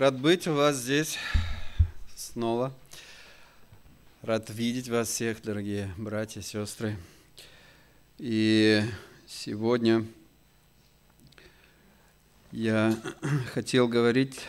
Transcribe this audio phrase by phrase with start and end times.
[0.00, 1.18] Рад быть у вас здесь
[2.16, 2.72] снова.
[4.22, 6.96] Рад видеть вас всех, дорогие братья, сестры.
[8.16, 8.82] И
[9.26, 10.06] сегодня
[12.50, 12.98] я
[13.52, 14.40] хотел говорить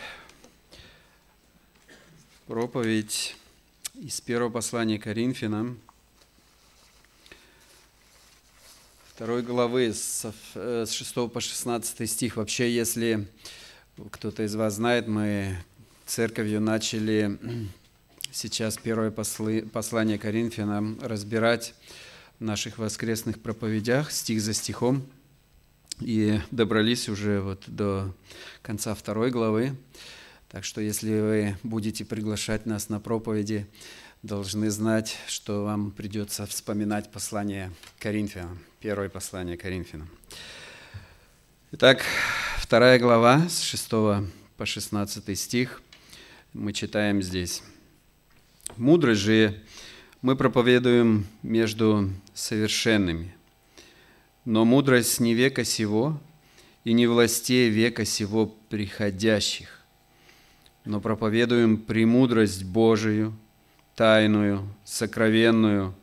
[2.46, 3.36] проповедь
[3.92, 5.78] из первого послания Коринфянам,
[9.14, 12.36] второй главы с 6 э, по 16 стих.
[12.36, 13.28] Вообще, если
[14.10, 15.56] кто-то из вас знает, мы
[16.06, 17.38] церковью начали
[18.32, 21.74] сейчас первое послание Коринфянам разбирать
[22.38, 25.06] в наших воскресных проповедях, стих за стихом,
[26.00, 28.14] и добрались уже вот до
[28.62, 29.76] конца второй главы.
[30.48, 33.66] Так что если вы будете приглашать нас на проповеди,
[34.22, 40.08] должны знать, что вам придется вспоминать послание Коринфянам, первое послание Коринфянам.
[41.72, 42.02] Итак,
[42.72, 43.90] вторая глава с 6
[44.56, 45.82] по 16 стих
[46.54, 47.62] мы читаем здесь.
[48.78, 49.62] «Мудрость же
[50.22, 53.34] мы проповедуем между совершенными,
[54.46, 56.18] но мудрость не века сего
[56.84, 59.82] и не властей века сего приходящих,
[60.86, 63.36] но проповедуем премудрость Божию,
[63.96, 65.94] тайную, сокровенную,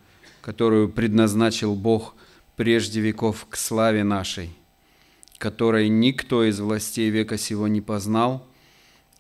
[0.42, 2.14] которую предназначил Бог
[2.56, 4.52] прежде веков к славе нашей,
[5.40, 8.46] которой никто из властей века сего не познал,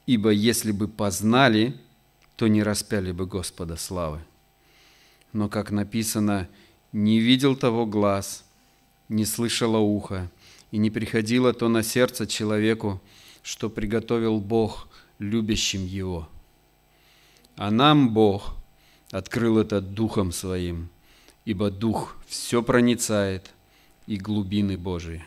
[0.05, 1.73] ибо если бы познали,
[2.35, 4.19] то не распяли бы Господа славы.
[5.31, 6.49] Но, как написано,
[6.91, 8.43] не видел того глаз,
[9.07, 10.29] не слышало ухо,
[10.71, 13.01] и не приходило то на сердце человеку,
[13.41, 14.89] что приготовил Бог
[15.19, 16.27] любящим его.
[17.55, 18.55] А нам Бог
[19.11, 20.89] открыл это Духом Своим,
[21.45, 23.51] ибо Дух все проницает
[24.05, 25.23] и глубины Божии.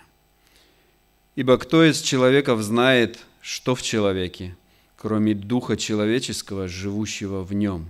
[1.34, 4.55] Ибо кто из человеков знает, что в человеке,
[4.97, 7.89] кроме Духа человеческого, живущего в нем?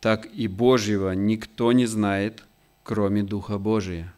[0.00, 2.42] Так и Божьего никто не знает,
[2.84, 4.14] кроме Духа Божия.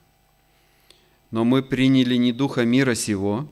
[1.33, 3.49] Но мы приняли не Духа мира сего,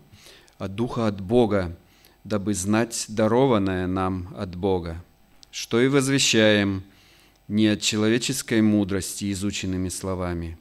[0.59, 1.77] а Духа от Бога,
[2.23, 5.05] дабы знать дарованное нам от Бога,
[5.51, 6.85] что и возвещаем
[7.49, 10.57] не от человеческой мудрости изученными словами,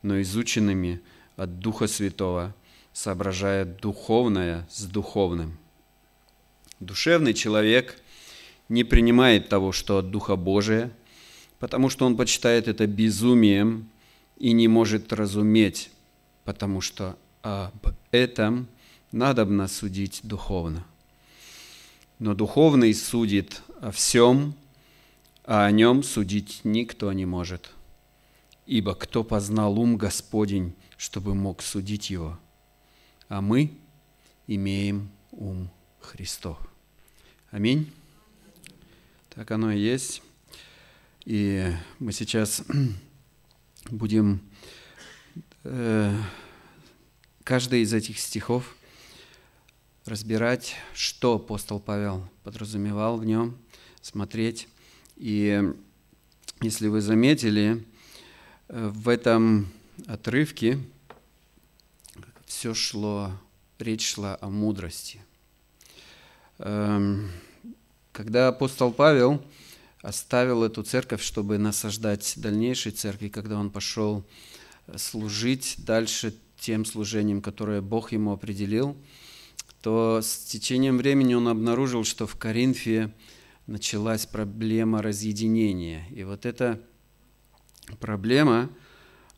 [0.00, 1.02] но изученными
[1.36, 2.54] от Духа Святого–
[2.94, 5.58] соображая духовное с духовным.
[6.78, 8.00] Душевный человек
[8.68, 10.92] не принимает того, что от Духа Божия,
[11.58, 13.90] потому что он почитает это безумием
[14.38, 15.90] и не может разуметь,
[16.44, 18.68] потому что об этом
[19.10, 20.86] надобно судить духовно.
[22.20, 24.54] Но духовный судит о всем,
[25.44, 27.70] а о нем судить никто не может.
[28.66, 32.38] Ибо кто познал ум Господень, чтобы мог судить его–
[33.28, 33.76] а мы
[34.46, 35.70] имеем ум
[36.00, 36.58] Христов.
[37.50, 37.92] Аминь.
[39.30, 40.22] Так оно и есть.
[41.24, 42.62] И мы сейчас
[43.90, 44.40] будем
[45.64, 46.16] э,
[47.42, 48.76] каждый из этих стихов
[50.04, 53.56] разбирать, что апостол Павел подразумевал в нем,
[54.02, 54.68] смотреть.
[55.16, 55.62] И
[56.60, 57.84] если вы заметили,
[58.68, 59.68] э, в этом
[60.06, 60.78] отрывке
[62.54, 63.32] все шло,
[63.80, 65.20] речь шла о мудрости.
[66.58, 67.28] Эм,
[68.12, 69.44] когда апостол Павел
[70.02, 74.24] оставил эту церковь, чтобы насаждать дальнейшей церкви, когда он пошел
[74.96, 78.96] служить дальше тем служением, которое Бог ему определил,
[79.82, 83.12] то с течением времени он обнаружил, что в Коринфе
[83.66, 86.06] началась проблема разъединения.
[86.10, 86.80] И вот эта
[87.98, 88.70] проблема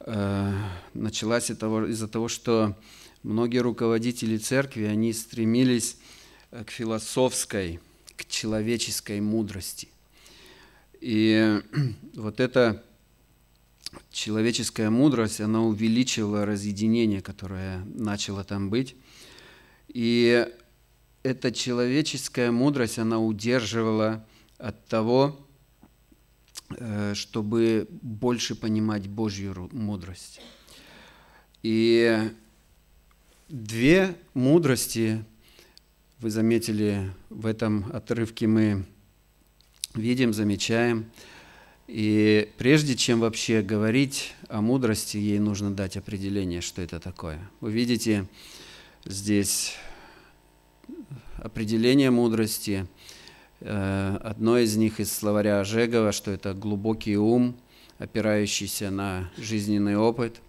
[0.00, 0.52] э,
[0.92, 2.76] началась из-за того, что
[3.26, 5.98] многие руководители церкви, они стремились
[6.52, 7.80] э, к философской,
[8.16, 9.88] к человеческой мудрости.
[11.00, 11.60] И
[12.14, 12.84] вот эта
[14.10, 18.94] человеческая мудрость, она увеличила разъединение, которое начало там быть.
[19.88, 20.46] И
[21.22, 24.24] эта человеческая мудрость, она удерживала
[24.58, 25.36] от того,
[26.70, 30.40] э, чтобы больше понимать Божью мудрость.
[31.62, 32.30] И
[33.48, 35.24] Две мудрости,
[36.18, 38.84] вы заметили, в этом отрывке мы
[39.94, 41.08] видим, замечаем.
[41.86, 47.38] И прежде чем вообще говорить о мудрости, ей нужно дать определение, что это такое.
[47.60, 48.26] Вы видите
[49.04, 49.76] здесь
[51.36, 52.88] определение мудрости.
[53.60, 57.56] Э, одно из них из словаря Ожегова, что это глубокий ум,
[57.98, 60.40] опирающийся на жизненный опыт–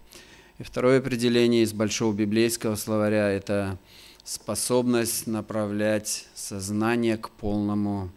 [0.58, 3.78] и второе определение из Большого библейского словаря– это
[4.24, 8.10] способность направлять сознание к полному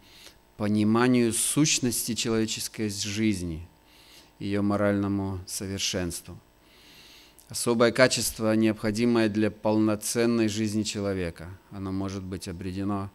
[0.58, 3.68] пониманию сущности человеческой жизни,
[4.40, 6.38] ее моральному совершенству.
[7.48, 11.50] Особое качество, необходимое для полноценной жизни человека.
[11.70, 13.12] Оно может быть обретено,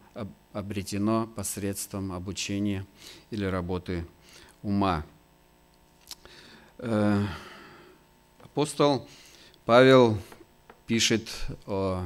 [0.53, 2.85] обретено посредством обучения
[3.31, 4.05] или работы
[4.61, 5.05] ума.
[8.57, 9.07] Апостол
[9.65, 10.17] Павел
[10.87, 11.29] пишет
[11.67, 12.01] о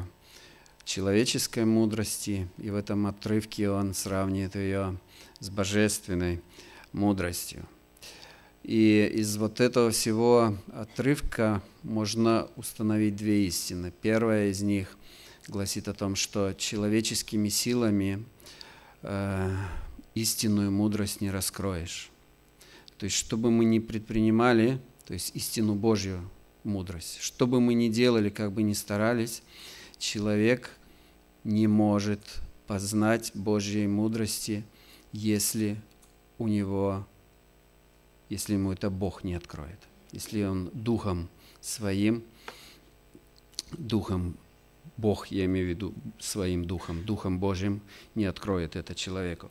[0.83, 4.99] человеческой мудрости, и в этом отрывке он сравнивает ее
[5.39, 6.41] с божественной
[6.91, 7.65] мудростью.
[8.63, 13.93] И из вот этого всего отрывка можно установить две истины.
[14.01, 14.97] Первая из них
[15.47, 18.25] гласит о том, что человеческими силами
[19.03, 19.55] э,
[20.15, 22.09] истинную мудрость не раскроешь.
[22.97, 26.29] То есть, что бы мы ни предпринимали, то есть истину Божью
[26.63, 29.43] мудрость, что бы мы ни делали, как бы ни старались,
[29.97, 30.71] человек
[31.43, 32.19] не может
[32.67, 34.63] познать Божьей мудрости,
[35.11, 35.79] если
[36.37, 37.05] у него,
[38.29, 39.79] если ему это Бог не откроет,
[40.11, 41.29] если он духом
[41.59, 42.23] своим,
[43.77, 44.37] духом
[44.97, 47.81] Бог, я имею в виду своим духом, духом Божьим
[48.15, 49.49] не откроет это человеку.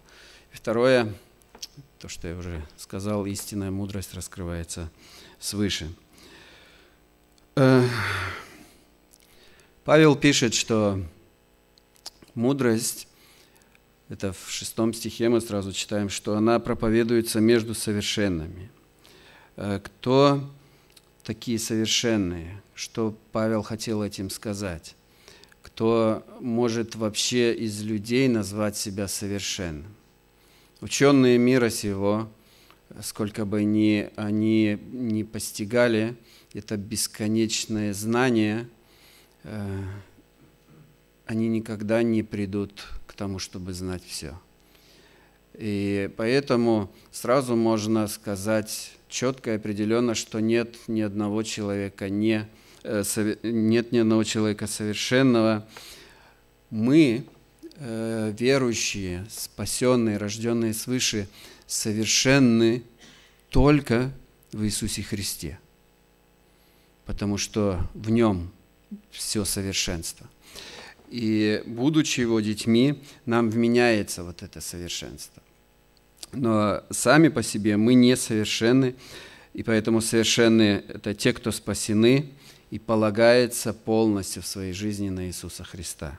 [0.51, 1.13] Второе,
[1.99, 4.91] то, что я уже сказал, истинная мудрость раскрывается
[5.39, 5.93] свыше.
[7.63, 7.87] Э,
[9.85, 10.99] Павел пишет, что
[12.35, 13.07] мудрость,
[14.09, 18.71] это в шестом стихе мы сразу читаем, что она проповедуется между совершенными.
[19.57, 20.43] Э, кто
[21.23, 22.63] такие совершенные?
[22.73, 24.97] Что Павел хотел этим сказать?
[25.61, 29.95] Кто может вообще из людей назвать себя совершенным?
[30.81, 32.27] Ученые мира сего,
[33.03, 36.17] сколько бы ни, они не постигали,
[36.55, 38.69] это бесконечное знание,
[39.45, 39.83] э,
[41.27, 44.39] они никогда не придут к тому, чтобы знать все.
[45.55, 52.49] И поэтому сразу можно сказать четко и определенно, что нет ни одного человека, не,
[52.83, 53.03] э,
[53.43, 55.69] нет ни одного человека совершенного.
[56.71, 57.25] Мы,
[57.77, 61.29] э, верующие, спасенные, рожденные свыше,
[61.67, 62.83] совершенны
[63.51, 64.13] только
[64.53, 65.59] в Иисусе Христе,
[67.11, 68.53] потому что в Нем
[69.11, 70.29] все совершенство–
[71.11, 75.43] и будучи его детьми, нам вменяется вот это совершенство.
[76.33, 78.95] Но сами по себе мы не совершенны,
[79.53, 82.31] и поэтому совершенны– это те, кто спасены
[82.71, 86.19] и полагается полностью в своей жизни на Иисуса Христа.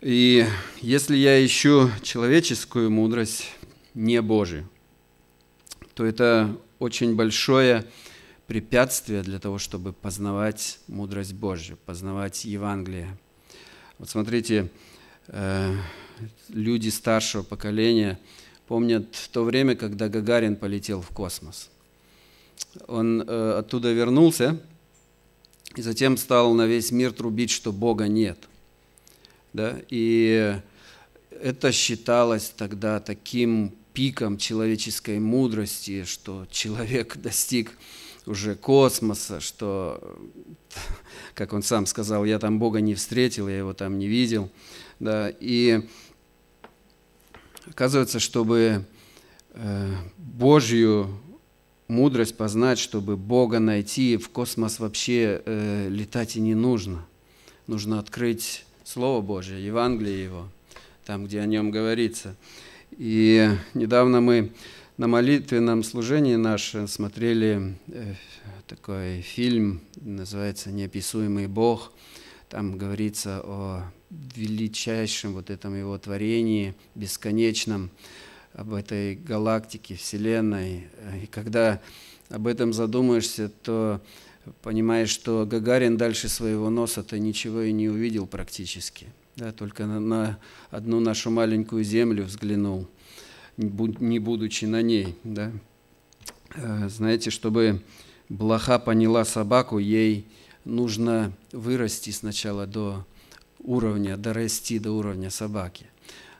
[0.00, 0.46] И
[0.80, 3.50] если я ищу человеческую мудрость,
[3.92, 4.68] не Божию,
[5.92, 7.84] то это очень большое
[8.46, 13.16] препятствие для того, чтобы познавать мудрость Божью, познавать Евангелие.
[13.98, 14.70] Вот смотрите,
[15.28, 15.74] э,
[16.48, 18.18] люди старшего поколения
[18.66, 21.70] помнят то время, когда Гагарин полетел в космос.
[22.86, 24.60] Он э, оттуда вернулся
[25.76, 28.38] и затем стал на весь мир трубить, что Бога нет.
[29.52, 29.78] Да?
[29.88, 30.60] И
[31.30, 37.72] это считалось тогда таким пиком человеческой мудрости, что человек достиг
[38.26, 40.18] уже космоса, что,
[41.34, 44.50] как он сам сказал, я там Бога не встретил, я его там не видел.
[45.00, 45.82] Да, и
[47.66, 48.84] оказывается, чтобы
[49.50, 51.08] э, Божью
[51.88, 57.04] мудрость познать, чтобы Бога найти, в космос вообще э, летать и не нужно.
[57.66, 60.48] Нужно открыть Слово Божье, Евангелие Его,
[61.04, 62.36] там, где о нем говорится.
[62.96, 64.52] И недавно мы
[64.96, 68.14] на молитвенном служении наше смотрели э,
[68.68, 71.92] такой фильм, называется «Неописуемый Бог».
[72.48, 73.82] Там говорится о
[74.36, 77.90] величайшем вот этом его творении, бесконечном,
[78.52, 80.86] об этой галактике, Вселенной.
[81.20, 81.80] И когда
[82.28, 84.00] об этом задумаешься, то
[84.62, 89.08] понимаешь, что Гагарин дальше своего носа-то ничего и не увидел практически.
[89.34, 90.38] Да, только на, на
[90.70, 92.88] одну нашу маленькую землю взглянул–
[93.56, 95.16] не будучи на ней.
[95.24, 95.52] Да?
[96.54, 97.82] Э, знаете, чтобы
[98.28, 100.26] блоха поняла собаку, ей
[100.64, 103.04] нужно вырасти сначала до
[103.58, 105.86] уровня, дорасти до уровня собаки.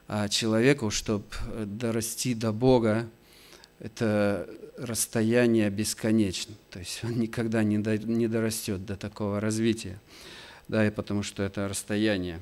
[0.06, 1.25] А человеку, чтобы
[1.64, 3.09] дорасти до Бога,
[3.78, 6.54] это расстояние бесконечно.
[6.71, 9.99] То есть он никогда не, до, не дорастет до такого развития.
[10.68, 12.40] Да, и потому что это расстояние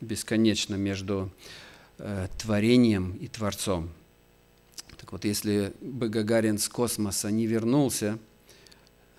[0.00, 1.30] бесконечно между
[1.98, 3.90] э, творением и Творцом.
[5.10, 8.18] Вот, если бы Гагарин с космоса не вернулся,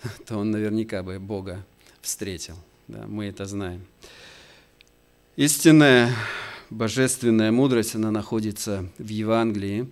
[0.26, 1.66] то он наверняка бы Бога
[2.02, 2.56] встретил.
[2.88, 3.86] Да, мы это знаем.
[5.36, 6.14] Истинная
[6.70, 9.90] божественная мудрость, она находится в Евангелии.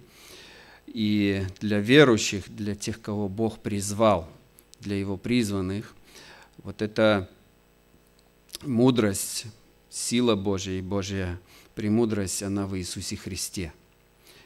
[0.87, 4.27] И для верующих, для тех, кого Бог призвал,
[4.79, 5.93] для Его призванных,
[6.63, 7.29] вот эта
[8.63, 9.45] мудрость,
[9.89, 11.39] сила Божья и Божья
[11.75, 13.71] премудрость, она в Иисусе Христе.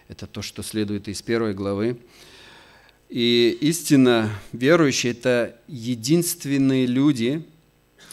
[0.07, 1.97] Это то, что следует из первой главы.
[3.09, 7.43] И истинно верующие– это единственные люди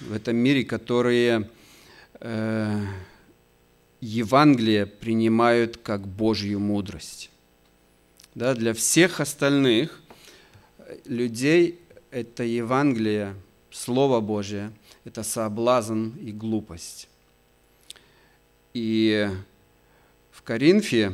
[0.00, 1.48] в этом мире, которые
[2.20, 2.86] э,
[4.00, 7.30] Евангелие принимают как Божью мудрость.
[8.34, 10.00] Да, для всех остальных
[11.04, 11.80] людей
[12.10, 13.34] это Евангелие,
[13.70, 14.72] Слово Божие,
[15.04, 17.08] это соблазн и глупость.
[18.74, 19.28] И
[20.30, 21.12] в Коринфе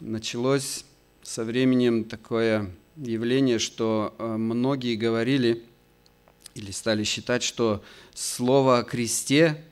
[0.00, 0.84] началось
[1.22, 5.62] со временем такое явление, что э, многие говорили
[6.54, 7.82] или стали считать, что
[8.14, 9.62] слово о кресте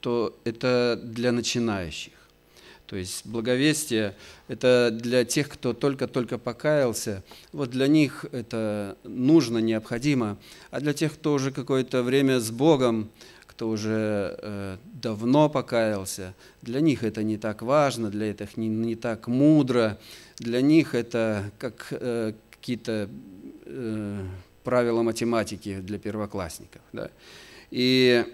[0.00, 2.12] то это для начинающих.
[2.86, 4.16] То есть благовестие–
[4.48, 7.24] это для тех, кто только-только покаялся.
[7.52, 10.38] Вот для них это нужно, необходимо.
[10.70, 13.10] А для тех, кто уже какое-то время с Богом,
[13.62, 18.96] кто уже э, давно покаялся, для них это не так важно, для этих не, не
[18.96, 20.00] так мудро.
[20.38, 23.08] Для них это как э, какие-то
[23.66, 24.26] э,
[24.64, 26.82] правила математики для первоклассников.
[26.92, 27.12] Да?
[27.70, 28.26] И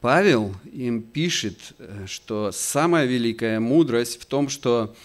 [0.00, 4.96] Павел им пишет, э, что самая великая мудрость в том, что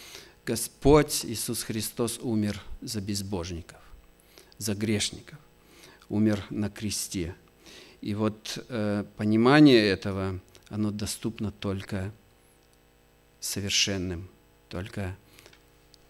[0.45, 3.81] Господь Иисус Христос умер за безбожников,
[4.59, 5.39] за грешников,
[6.07, 7.35] умер на кресте.
[8.03, 12.11] И вот э, понимание этого, оно доступно только
[13.39, 14.27] совершенным,
[14.67, 15.15] только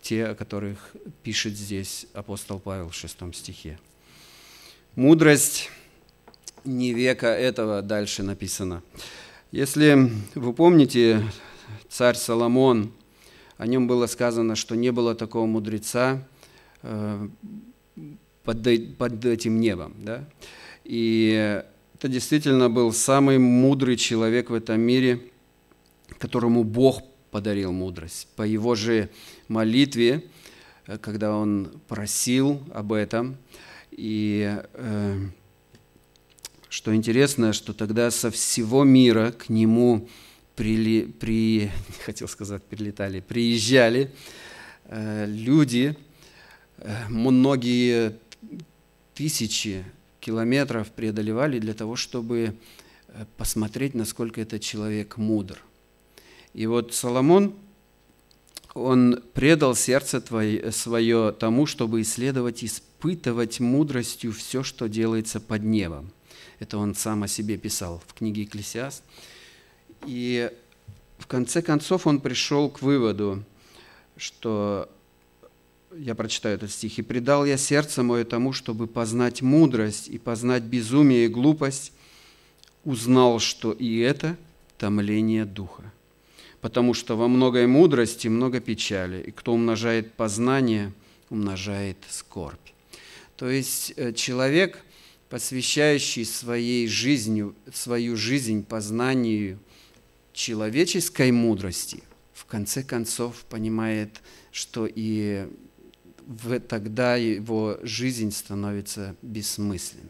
[0.01, 3.77] те, о которых пишет здесь апостол Павел в шестом стихе.
[4.95, 5.69] Мудрость
[6.63, 8.81] не века этого дальше написано.
[9.51, 11.23] Если вы помните,
[11.89, 12.91] царь Соломон,
[13.57, 16.27] о нем было сказано, что не было такого мудреца
[16.81, 17.27] э,
[18.43, 19.93] под, под этим небом.
[20.00, 20.27] Да?
[20.85, 21.63] И
[22.03, 25.22] это действительно был самый мудрый человек в этом мире,
[26.19, 28.27] которому Бог подарил мудрость.
[28.36, 29.10] По его же
[29.48, 30.25] молитве,
[30.86, 33.38] э, когда он просил об этом,
[33.91, 35.19] и э,
[36.67, 40.10] что интересно, что тогда со всего мира к нему
[40.57, 41.72] прили, при,
[42.05, 44.12] хотел сказать, прилетали, приезжали
[44.88, 45.95] э, люди,
[46.79, 48.17] э, многие
[49.13, 49.86] тысячи
[50.24, 52.56] километров преодолевали для того, чтобы
[53.08, 55.60] э, посмотреть, насколько этот человек мудр.
[56.53, 57.56] И вот Соломон,
[58.74, 66.12] он предал сердце твое, свое тому, чтобы исследовать, испытывать мудростью все, что делается под небом–
[66.63, 69.03] это он сам о себе писал в книге «Экклесиаст».
[70.06, 70.50] И
[71.18, 73.44] в конце концов он пришел к выводу,
[74.15, 74.89] что
[75.97, 77.00] я прочитаю этот стих.
[77.00, 81.91] «И предал я сердце мое тому, чтобы познать мудрость и познать безумие и глупость,
[82.83, 84.38] узнал, что и это
[84.77, 85.83] томление духа.
[86.62, 90.93] Потому что во многой мудрости много печали, и кто умножает познание,
[91.29, 92.59] умножает скорбь».
[93.35, 94.83] То есть э, человек–
[95.33, 99.57] посвящающий своей жизнью, свою жизнь познанию
[100.31, 102.03] человеческой мудрости,
[102.35, 104.21] в конце концов понимает,
[104.51, 105.50] что и
[106.27, 110.10] в, тогда его жизнь становится бессмысленной.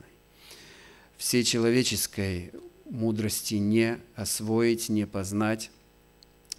[1.17, 2.51] Всей человеческой
[2.89, 5.71] мудрости не освоить, не познать.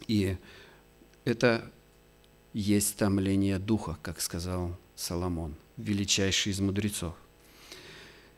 [0.09, 0.37] И
[1.25, 1.71] это
[2.53, 7.15] есть томление духа, как сказал Соломон, величайший из мудрецов.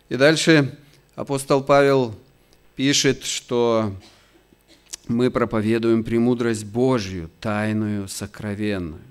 [0.09, 0.79] И дальше
[1.15, 2.15] апостол Павел
[2.77, 3.95] пишет, что
[5.09, 9.03] мы проповедуем премудрость Божью, тайную, сокровенную.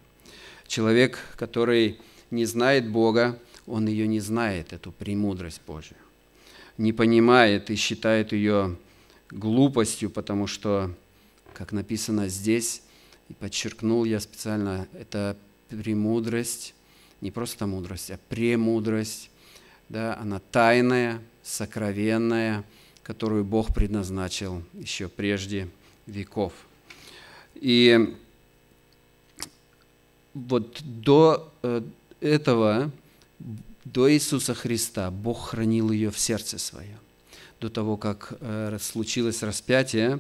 [0.68, 2.00] Человек, который
[2.32, 5.98] не знает Бога, он ее не знает, эту премудрость Божью.
[6.78, 8.78] Не понимает и считает ее
[9.32, 10.94] глупостью, потому что,
[11.54, 12.82] как написано здесь,
[13.30, 15.38] и подчеркнул я специально, это
[15.70, 16.76] премудрость,
[17.22, 19.30] не просто мудрость, а премудрость,
[19.90, 22.64] да, она тайная, сокровенная,
[23.04, 25.70] которую Бог предназначил еще прежде
[26.08, 26.54] веков.
[27.56, 28.16] И
[30.36, 31.82] вот до э,
[32.22, 32.92] этого,
[33.84, 37.00] до Иисуса Христа, Бог хранил ее в сердце своем.
[37.60, 40.20] До того, как э, случилось распятие,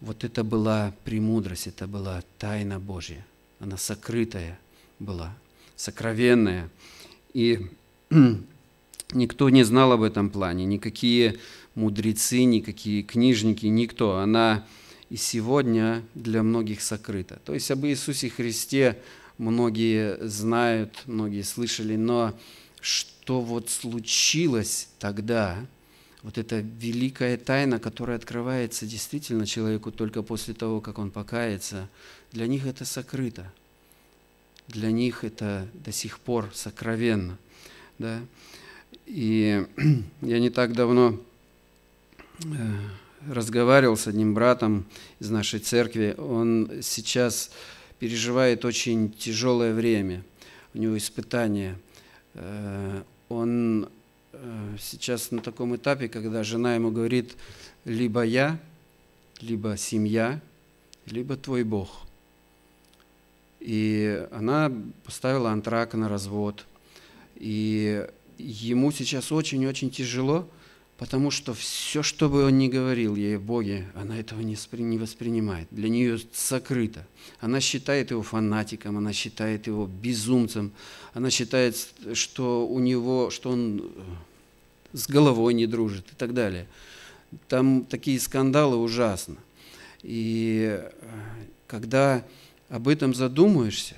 [0.00, 3.26] вот это была премудрость, это была тайна Божья.
[3.58, 4.56] Она сокрытая
[5.00, 5.34] была,
[5.74, 6.70] сокровенная.
[7.34, 7.66] И
[9.14, 11.38] Никто не знал об этом плане, никакие
[11.74, 14.18] мудрецы, никакие книжники, никто.
[14.18, 14.66] Она
[15.08, 17.40] и сегодня для многих сокрыта.
[17.46, 18.98] То есть об Иисусе Христе
[19.38, 22.34] многие знают, многие слышали, но
[22.80, 25.58] что вот случилось тогда,
[26.22, 31.88] вот эта великая тайна, которая открывается действительно человеку только после того, как он покается,
[32.32, 33.50] для них это сокрыто.
[34.66, 37.38] Для них это до сих пор сокровенно.
[37.98, 38.20] Да?
[39.06, 39.66] И
[40.20, 41.18] я не так давно
[42.44, 42.48] э,
[43.26, 44.84] разговаривал с одним братом
[45.20, 46.14] из нашей церкви.
[46.18, 47.50] Он сейчас
[47.98, 50.22] переживает очень тяжелое время.
[50.74, 51.78] У него испытания.
[52.34, 53.88] Э, он
[54.32, 57.36] э, сейчас на таком этапе, когда жена ему говорит,
[57.84, 58.58] либо я,
[59.40, 60.40] либо семья,
[61.06, 62.02] либо твой Бог.
[63.60, 64.72] И она
[65.04, 66.64] поставила антрак на развод.
[67.36, 68.06] И
[68.38, 70.48] ему сейчас очень-очень тяжело,
[70.98, 74.56] потому что все, что бы он ни говорил ей о Боге, она этого не,
[74.98, 75.68] воспринимает.
[75.70, 77.06] Для нее сокрыто.
[77.40, 80.72] Она считает его фанатиком, она считает его безумцем,
[81.14, 81.76] она считает,
[82.14, 86.66] что у него, что он э, с головой не дружит и так далее.
[87.46, 89.36] Там такие скандалы ужасно.
[90.02, 90.90] И э,
[91.68, 92.24] когда
[92.68, 93.94] об этом задумаешься,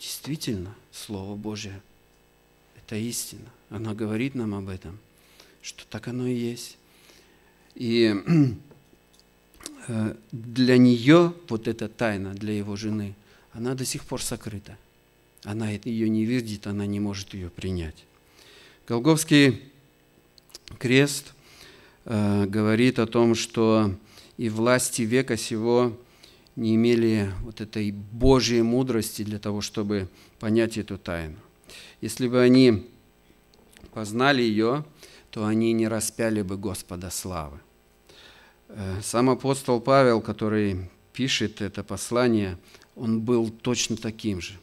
[0.00, 1.80] действительно, Слово Божье–
[2.76, 3.46] это истина.
[3.68, 4.98] Она говорит нам об этом,
[5.62, 6.78] что так оно и есть.
[7.74, 8.14] И
[9.88, 13.14] э, для нее вот эта тайна, для его жены,
[13.52, 14.76] она до сих пор сокрыта.
[15.44, 18.04] Она ее не видит, она не может ее принять.
[18.86, 19.62] Голговский
[20.78, 21.32] крест
[22.04, 23.94] э, говорит о том, что
[24.36, 25.98] и власти века сего
[26.56, 31.36] не имели вот этой Божьей мудрости для того, чтобы понять эту тайну.
[32.00, 32.86] Если бы они
[33.92, 34.84] познали ее,
[35.30, 37.60] то они не распяли бы Господа славы.
[38.68, 42.58] Э, сам апостол Павел, который пишет это послание,
[42.96, 44.54] он был точно таким же.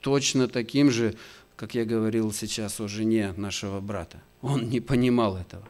[0.00, 1.14] Точно таким же,
[1.56, 4.20] как я говорил сейчас о жене нашего брата.
[4.42, 5.66] Он не понимал этого.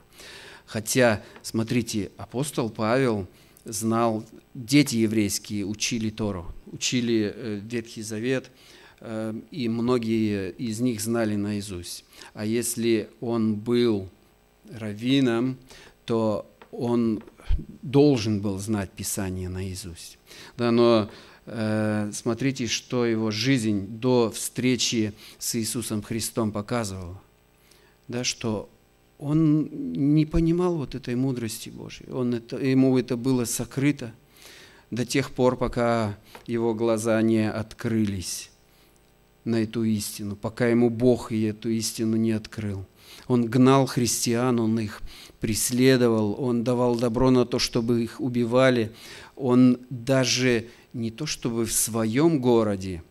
[0.66, 3.26] Хотя, смотрите, апостол Павел
[3.64, 8.50] знал, дети еврейские учили Тору, учили э, Ветхий Завет–
[9.00, 12.04] и многие из них знали наизусть.
[12.32, 14.08] А если он был
[14.72, 15.58] раввином,
[16.06, 17.22] то он
[17.82, 20.18] должен был знать Писание наизусть.
[20.56, 21.10] Да, но
[21.46, 27.20] э, смотрите, что его жизнь до встречи с Иисусом Христом показывала.
[28.08, 28.68] Да, что
[29.18, 32.10] он не понимал вот этой мудрости Божьей.
[32.10, 34.12] Он это, ему это было сокрыто
[34.90, 38.50] до тех пор, пока его глаза не открылись
[39.44, 42.84] на эту истину, пока ему Бог и эту истину не открыл.
[43.26, 45.00] Он гнал христиан, он их
[45.40, 48.92] преследовал, он давал добро на то, чтобы их убивали.
[49.36, 53.02] Он даже не то, чтобы в своем городе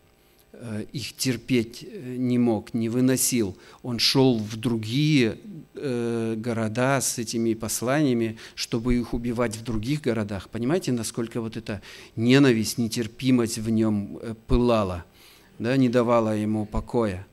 [0.52, 3.56] э, их терпеть э, не мог, не выносил.
[3.82, 5.38] Он шел в другие
[5.74, 10.48] э, города с этими посланиями, чтобы их убивать в других городах.
[10.48, 11.82] Понимаете, насколько вот эта
[12.16, 15.04] ненависть, нетерпимость в нем пылала–
[15.58, 17.26] да, не давала ему покоя.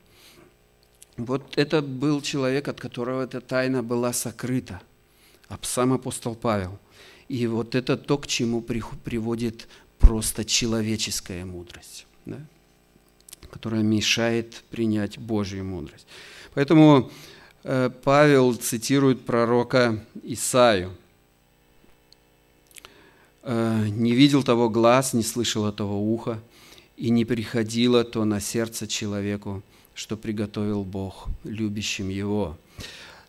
[1.18, 4.82] Вот это был человек, от которого эта тайна была сокрыта,
[5.62, 6.80] сам апостол Павел.
[7.28, 9.68] И вот это то, к чему приводит
[10.00, 12.40] просто человеческая мудрость, да,
[13.52, 16.08] которая мешает принять Божью мудрость.
[16.54, 17.12] Поэтому
[17.64, 20.96] э, Павел цитирует пророка Исаию.
[23.44, 26.42] «Э, «Не видел того глаз, не слышал того уха,
[27.02, 29.64] и не приходило то на сердце человеку,
[29.96, 32.60] что приготовил Бог любящим его.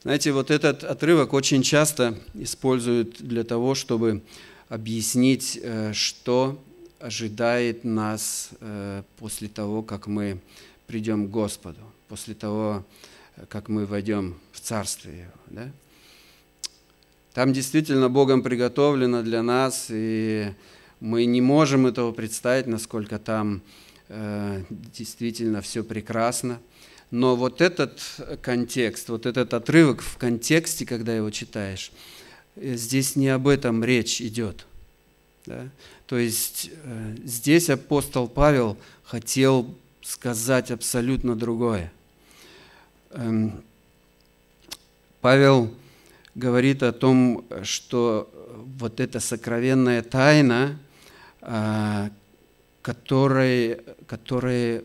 [0.03, 4.21] Знаете, вот этот отрывок очень часто используют для того, чтобы
[4.69, 6.63] объяснить, э, что
[7.01, 10.39] ожидает нас э, после того, как мы
[10.87, 12.85] придем к Господу, после того,
[13.49, 15.33] как мы войдем в Царствие Его.
[15.47, 15.71] Да?
[17.33, 20.53] Там действительно Богом приготовлено для нас, и
[21.03, 23.61] мы не можем этого представить, насколько там
[24.09, 26.61] э, действительно все прекрасно.
[27.11, 28.01] Но вот этот
[28.41, 31.91] контекст, вот этот отрывок в контексте, когда его читаешь,
[32.55, 34.65] э, здесь не об этом речь идет.
[35.45, 35.69] Да?
[36.07, 41.93] То есть э, здесь апостол Павел хотел сказать абсолютно другое.
[43.11, 43.61] Эм,
[45.21, 45.75] Павел
[46.37, 48.31] говорит о том, что
[48.79, 50.79] вот эта сокровенная тайна,
[52.83, 54.85] которая, которая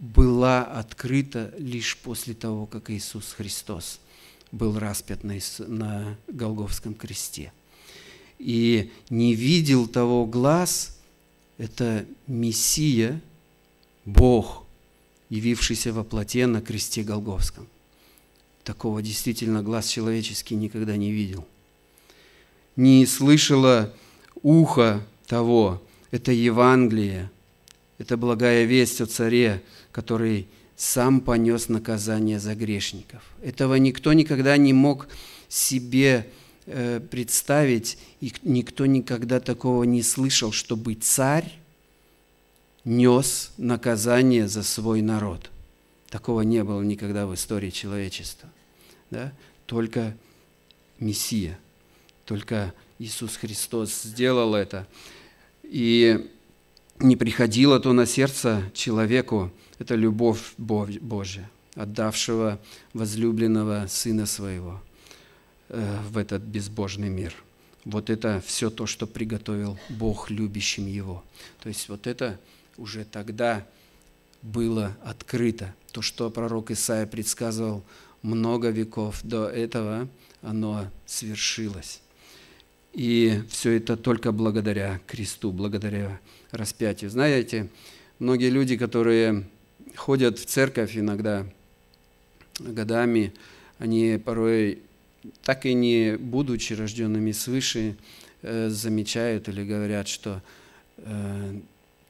[0.00, 4.00] была открыта лишь после того, как Иисус Христос
[4.52, 5.34] был распят на,
[5.66, 7.52] на Голговском кресте.
[8.38, 10.98] И не видел того глаз,
[11.56, 13.20] это Мессия,
[14.04, 14.64] Бог,
[15.30, 17.66] явившийся во плоте на кресте Голговском.
[18.62, 21.46] Такого действительно глаз человеческий никогда не видел.
[22.76, 23.92] Не слышало
[24.42, 27.30] ухо того, это Евангелие,
[27.98, 33.22] это благая весть о царе, который сам понес наказание за грешников.
[33.42, 35.08] Этого никто никогда не мог
[35.48, 36.28] себе
[36.66, 41.52] э, представить, и никто никогда такого не слышал, чтобы царь
[42.84, 45.50] нес наказание за свой народ.
[46.10, 48.48] Такого не было никогда в истории человечества.
[49.10, 49.32] Да?
[49.66, 50.16] Только
[50.98, 51.58] Мессия,
[52.24, 54.86] только Иисус Христос сделал это.
[55.64, 56.30] И
[57.00, 62.60] не приходило то на сердце человеку, это любовь Божья, отдавшего
[62.92, 64.80] возлюбленного Сына Своего
[65.68, 67.34] э, в этот безбожный мир.
[67.84, 71.22] Вот это все то, что приготовил Бог любящим Его.
[71.60, 72.40] То есть вот это
[72.78, 73.66] уже тогда
[74.42, 75.74] было открыто.
[75.92, 77.82] То, что пророк Исаия предсказывал
[78.22, 80.08] много веков до этого,
[80.42, 82.00] оно свершилось.
[82.94, 86.20] И все это только благодаря кресту, благодаря
[86.52, 87.10] распятию.
[87.10, 87.68] Знаете,
[88.20, 89.44] многие люди, которые
[89.96, 91.44] ходят в церковь иногда
[92.60, 93.32] годами,
[93.78, 94.78] они порой,
[95.42, 97.96] так и не будучи рожденными свыше,
[98.42, 100.40] э, замечают или говорят, что
[100.98, 101.60] э,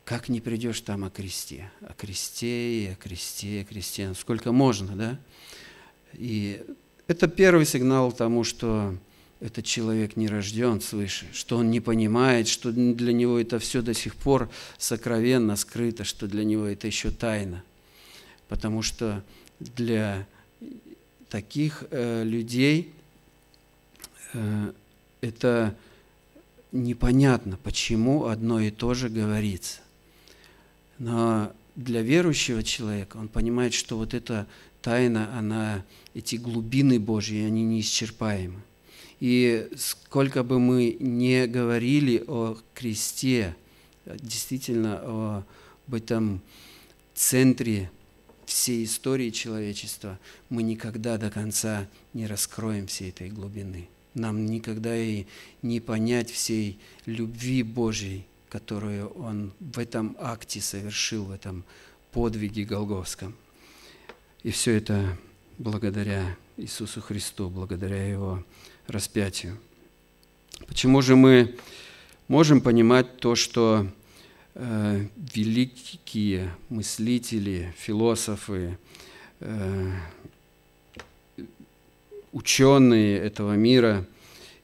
[0.05, 4.95] как не придешь там о кресте, о кресте и о кресте, о кресте, сколько можно,
[4.95, 5.19] да?
[6.13, 6.63] И
[7.07, 8.95] это первый сигнал тому, что
[9.41, 13.95] этот человек не рожден свыше, что он не понимает, что для него это все до
[13.95, 17.63] сих пор сокровенно скрыто, что для него это еще тайна.
[18.49, 19.23] Потому что
[19.59, 20.27] для
[21.29, 22.93] таких э, людей
[24.33, 24.73] э,
[25.21, 25.75] это
[26.73, 29.81] непонятно, почему одно и то же говорится.
[30.99, 34.47] Но для верующего человека он понимает, что вот эта
[34.83, 38.61] тайна, она, эти глубины Божьи, они неисчерпаемы.
[39.25, 43.57] И сколько бы мы не говорили о кресте,
[44.05, 45.45] действительно
[45.87, 46.43] об этом
[47.15, 47.91] центре
[48.45, 50.19] всей истории человечества,
[50.51, 53.89] мы никогда до конца не раскроем всей этой глубины.
[54.13, 55.25] Нам никогда и
[55.63, 61.65] не понять всей любви Божьей, которую Он в этом акте совершил, в этом
[62.13, 63.35] подвиге Голговском.
[64.43, 65.17] И все это
[65.57, 68.45] благодаря Иисусу Христу, благодаря Его
[68.87, 69.57] распятию.
[70.67, 71.55] Почему же мы
[72.29, 73.87] можем понимать то, что
[74.55, 78.79] э, великие мыслители, философы,
[79.41, 79.93] э,
[82.33, 84.07] ученые этого мира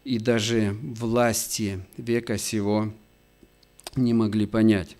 [0.04, 2.92] и даже власти века сего
[3.94, 4.96] не могли понять.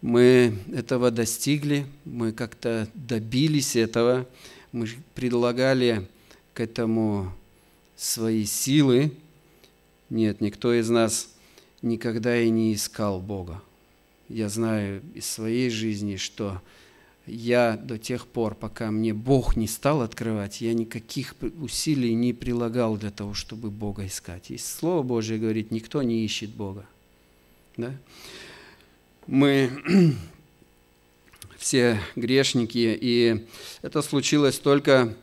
[0.00, 4.26] Мы этого достигли, мы как-то добились этого,
[4.72, 6.08] мы предлагали
[6.54, 7.32] к этому
[8.00, 9.12] свои силы.
[10.08, 11.28] Нет, никто из нас
[11.82, 13.62] никогда и не искал Бога.
[14.30, 16.62] Я знаю из своей жизни, что
[17.26, 22.96] я до тех пор, пока мне Бог не стал открывать, я никаких усилий не прилагал
[22.96, 24.50] для того, чтобы Бога искать.
[24.50, 26.86] И Слово Божье говорит, никто не ищет Бога.
[27.76, 27.94] Да?
[29.26, 29.70] Мы
[31.58, 33.46] все грешники, и
[33.82, 35.14] это случилось только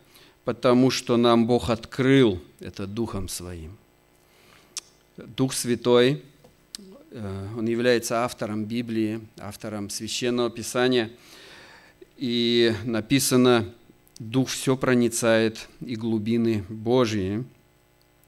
[0.47, 3.75] потому, что нам Бог открыл это Духом Своим.
[5.17, 6.23] Дух Святой,
[7.11, 11.11] э, Он является автором Библии, автором Священного Писания,
[12.15, 13.73] и написано,
[14.19, 17.43] Дух все проницает и глубины Божьи.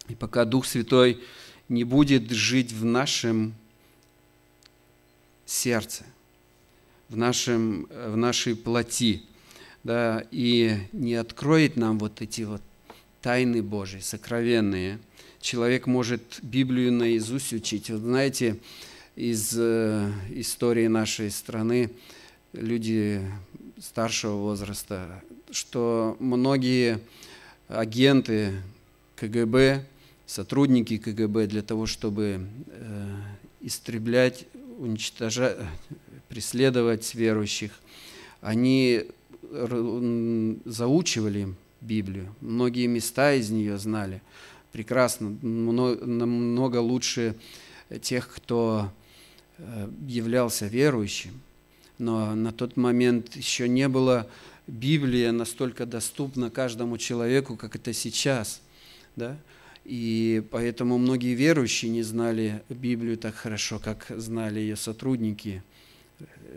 [0.09, 1.21] И пока Дух Святой
[1.69, 3.53] не будет жить в нашем
[5.45, 6.03] сердце,
[7.07, 9.23] в, нашем, в нашей плоти,
[9.83, 12.61] да, и не откроет нам вот эти вот
[13.21, 14.99] тайны Божьи, сокровенные.
[15.41, 17.89] Человек может Библию наизусть учить.
[17.89, 18.57] Вот знаете,
[19.15, 21.91] из э, истории нашей страны
[22.53, 23.21] люди
[23.79, 26.99] старшего возраста, что многие
[27.67, 28.61] агенты
[29.15, 29.85] КГБ,
[30.25, 33.15] сотрудники КГБ для того, чтобы э,
[33.61, 34.45] истреблять,
[34.77, 35.57] уничтожать,
[36.27, 37.71] преследовать верующих,
[38.41, 39.05] они
[40.65, 44.21] заучивали Библию, многие места из нее знали
[44.71, 47.35] прекрасно, намного лучше
[48.01, 48.91] тех, кто
[49.57, 51.41] э, являлся верующим.
[51.97, 54.27] Но на тот момент еще не было
[54.67, 58.61] Библия настолько доступна каждому человеку, как это сейчас.
[59.15, 59.37] Да?
[59.85, 65.63] И поэтому многие верующие не знали Библию так хорошо, как знали ее сотрудники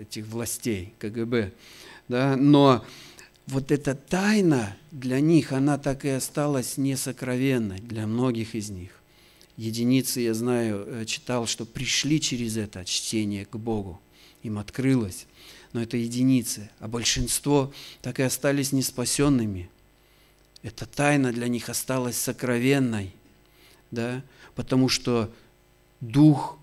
[0.01, 1.53] этих властей КГБ.
[2.09, 2.37] Да?
[2.37, 2.85] Но
[3.47, 8.91] вот эта тайна для них, она так и осталась несокровенной для многих из них.
[9.57, 14.01] Единицы, я знаю, э, читал, что пришли через это чтение к Богу.
[14.43, 15.27] Им открылось.
[15.73, 16.71] Но это единицы.
[16.81, 19.71] А большинство так и остались неспасенными.
[20.63, 23.13] Эта тайна для них осталась сокровенной.
[23.91, 24.23] Да?
[24.55, 25.31] Потому что
[26.01, 26.59] Дух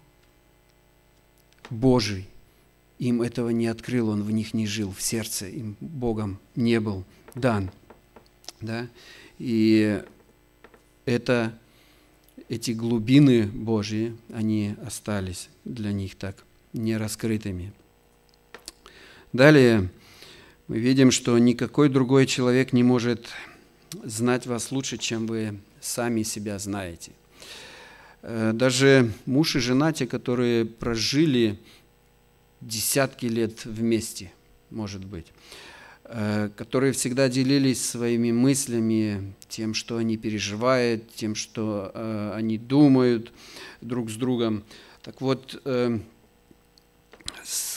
[1.70, 2.28] Божий
[3.00, 7.06] им этого не открыл, Он в них не жил, в сердце им Богом не был
[7.34, 7.72] дан.
[8.62, 8.88] Да?
[9.40, 10.04] И
[11.06, 11.58] это
[12.50, 17.74] эти глубины Божьи, они остались для них так нераскрытыми.
[19.32, 19.90] Далее
[20.68, 23.28] мы видим, что никакой другой человек не может
[24.04, 27.12] знать вас лучше, чем вы сами себя знаете.
[28.22, 31.60] Э, даже муж и жена, те, которые прожили
[32.62, 34.32] десятки лет вместе,
[34.70, 35.28] может быть,
[36.12, 43.32] Э, которые всегда делились своими мыслями, тем, что они переживают, тем, что э, они думают
[43.82, 44.64] друг с другом.
[45.04, 46.00] Так вот, э,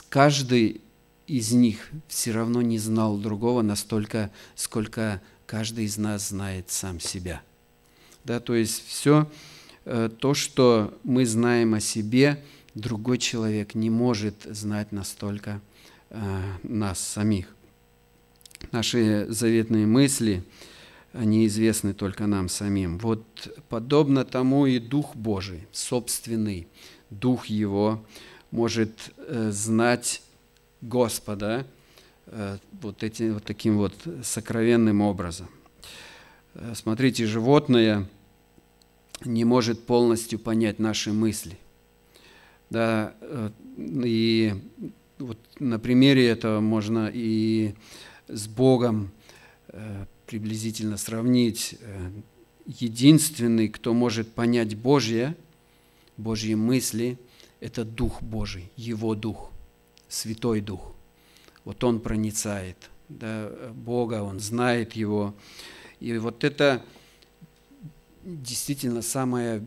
[0.09, 0.81] каждый
[1.27, 7.43] из них все равно не знал другого настолько, сколько каждый из нас знает сам себя.
[8.25, 9.31] Да, то есть все
[9.85, 12.41] то, что мы знаем о себе,
[12.75, 15.61] другой человек не может знать настолько
[16.63, 17.55] нас самих.
[18.71, 20.45] Наши заветные мысли,
[21.13, 22.99] они известны только нам самим.
[22.99, 23.25] Вот
[23.69, 26.69] подобно тому и Дух Божий, собственный
[27.11, 28.05] Дух Его,
[28.51, 30.23] может э, знать
[30.81, 31.67] Господа
[32.27, 35.49] э, вот, этим, вот таким вот сокровенным образом.
[36.55, 38.09] Э, смотрите, животное
[39.25, 41.59] не может полностью понять наши мысли.
[42.73, 43.13] Да,
[43.77, 44.55] и
[45.19, 47.75] вот на примере этого можно и
[48.29, 49.11] с Богом
[49.69, 51.77] э, приблизительно сравнить.
[51.83, 52.11] Э,
[52.65, 55.37] единственный, кто может понять Божье,
[56.17, 57.19] Божьи мысли,
[57.61, 59.51] это Дух Божий, Его Дух,
[60.09, 60.95] Святой Дух.
[61.67, 62.79] Вот Он проницает
[63.11, 65.35] да, Бога, Он знает Его.
[66.01, 66.83] И вот это
[68.25, 69.63] действительно самое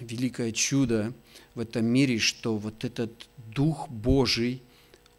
[0.00, 1.12] великое чудо
[1.54, 4.62] в этом мире, что вот этот Дух Божий,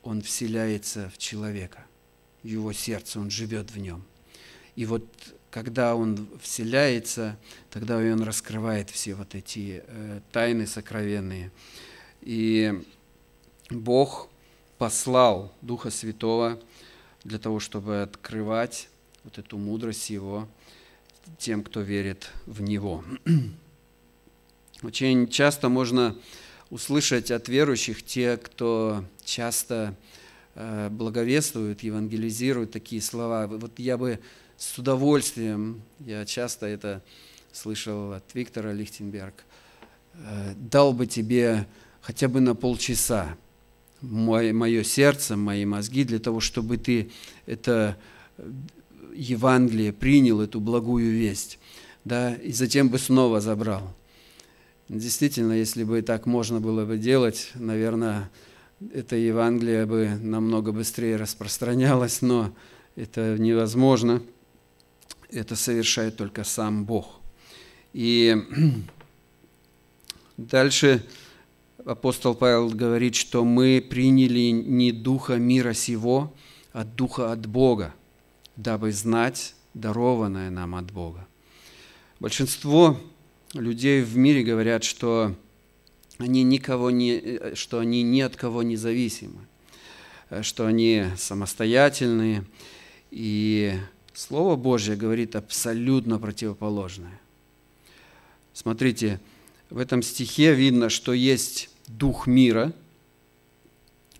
[0.04, 1.86] Он вселяется в человека–
[2.46, 4.06] в его сердце, он живет в нем.
[4.76, 5.04] И вот
[5.50, 7.38] когда он вселяется,
[7.72, 11.52] тогда он раскрывает все вот эти э, тайны сокровенные.
[12.22, 12.84] И
[13.72, 14.30] Бог
[14.78, 16.62] послал Духа Святого
[17.24, 18.90] для того, чтобы открывать
[19.24, 20.48] вот эту мудрость Его
[21.40, 23.04] тем, кто верит в Него.
[24.82, 26.16] Очень часто можно
[26.70, 29.96] услышать от верующих те, кто часто
[30.58, 33.46] Э, благовествуют, евангелизируют такие слова.
[33.46, 34.20] Вот я бы
[34.58, 37.04] с удовольствием, я часто это
[37.52, 39.34] слышал от Виктора Лихтенберг,
[40.14, 41.68] э, дал бы тебе
[42.00, 43.36] хотя бы на полчаса
[44.00, 47.12] мое, сердце, мои мозги, для того, чтобы ты
[47.48, 47.98] это
[49.14, 51.60] Евангелие принял, эту благую весть,
[52.06, 53.94] да, и затем бы снова забрал.
[54.88, 58.30] Действительно, если бы так можно было бы делать, наверное,
[58.94, 62.54] это Евангелие бы намного быстрее распространялось, но
[62.96, 64.22] это невозможно.
[65.32, 67.20] Это совершает только сам Бог.
[67.94, 68.36] И
[70.38, 71.04] дальше
[71.84, 76.32] апостол Павел говорит, что мы приняли не духа мира сего,
[76.74, 77.96] а духа от Бога,
[78.56, 81.28] дабы знать дарованное нам от Бога.
[82.20, 83.00] Большинство
[83.62, 85.36] людей в мире говорят, что
[86.18, 89.40] они никого не, что они ни от кого не зависимы,
[90.42, 92.46] что они самостоятельные.
[93.12, 93.74] И
[94.14, 97.20] Слово Божье говорит абсолютно противоположное.
[98.54, 99.20] Смотрите,
[99.70, 102.72] в этом стихе видно, что есть дух мира,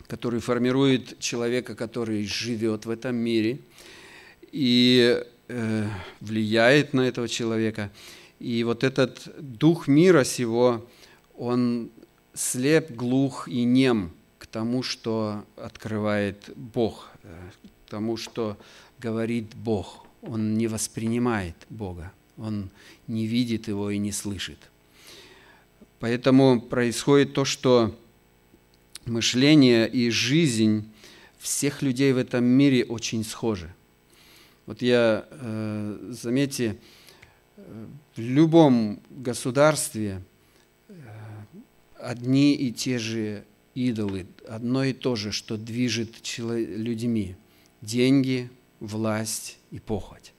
[0.06, 3.58] который формирует человека, который живет в этом мире
[4.52, 5.88] и э,
[6.20, 7.90] влияет на этого человека.
[8.38, 10.86] И вот этот дух мира сего,
[11.36, 11.90] он
[12.34, 17.50] слеп, глух и нем к тому, что открывает Бог, э,
[17.86, 18.56] к тому, что
[18.98, 20.06] говорит Бог.
[20.22, 22.70] Он не воспринимает Бога, он
[23.06, 24.58] не видит его и не слышит.
[25.98, 27.94] Поэтому происходит то, что
[29.06, 30.90] мышление и жизнь
[31.38, 33.72] всех людей в этом мире очень схожи–
[34.66, 36.76] Вот я, э, заметьте,
[37.56, 37.86] э,
[38.16, 40.22] в любом государстве
[40.88, 40.94] э,
[41.98, 47.36] одни и те же идолы, одно и то же, что движет людьми.
[47.82, 48.50] Деньги,
[48.80, 50.32] власть и похоть.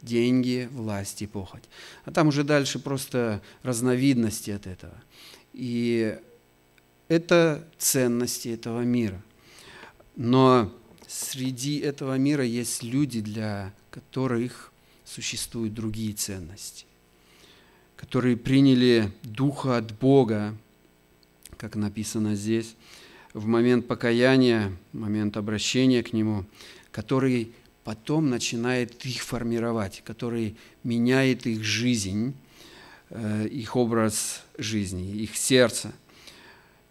[0.00, 1.64] Деньги, власть и похоть.
[2.04, 4.94] А там уже дальше просто разновидности от этого.
[5.52, 6.16] И
[7.08, 9.20] это ценности этого мира.
[10.16, 10.72] Но
[11.08, 14.72] среди этого мира есть люди, для которых
[15.04, 16.86] существуют другие ценности,
[18.04, 20.54] которые приняли Духа от Бога,
[21.56, 22.76] как написано здесь,
[23.32, 26.44] в момент покаяния, в момент обращения к Нему,
[26.90, 27.50] который
[27.82, 32.34] потом начинает их формировать, который меняет их жизнь,
[33.08, 35.90] э, их образ жизни, их сердце.